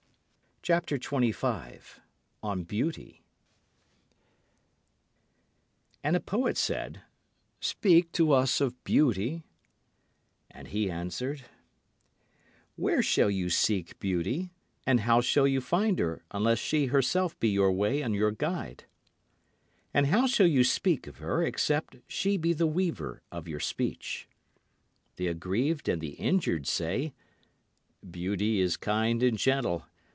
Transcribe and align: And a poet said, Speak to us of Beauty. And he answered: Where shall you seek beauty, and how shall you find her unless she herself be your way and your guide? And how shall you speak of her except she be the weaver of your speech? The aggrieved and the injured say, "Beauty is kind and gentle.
And 0.63 1.33
a 6.03 6.19
poet 6.19 6.55
said, 6.57 7.01
Speak 7.59 8.11
to 8.11 8.31
us 8.31 8.61
of 8.61 8.83
Beauty. 8.83 9.43
And 10.51 10.67
he 10.67 10.87
answered: 10.91 11.45
Where 12.75 13.01
shall 13.01 13.31
you 13.31 13.49
seek 13.49 13.97
beauty, 13.99 14.51
and 14.85 14.99
how 14.99 15.19
shall 15.19 15.47
you 15.47 15.61
find 15.61 15.97
her 15.97 16.23
unless 16.29 16.59
she 16.59 16.85
herself 16.85 17.37
be 17.39 17.49
your 17.49 17.71
way 17.71 18.03
and 18.03 18.13
your 18.13 18.29
guide? 18.31 18.83
And 19.95 20.05
how 20.07 20.27
shall 20.27 20.47
you 20.47 20.63
speak 20.63 21.07
of 21.07 21.17
her 21.17 21.43
except 21.43 21.95
she 22.07 22.37
be 22.37 22.53
the 22.53 22.67
weaver 22.67 23.23
of 23.31 23.47
your 23.47 23.59
speech? 23.59 24.27
The 25.15 25.25
aggrieved 25.27 25.89
and 25.89 25.99
the 25.99 26.13
injured 26.13 26.67
say, 26.67 27.15
"Beauty 28.07 28.59
is 28.61 28.77
kind 28.77 29.23
and 29.23 29.39
gentle. 29.39 29.87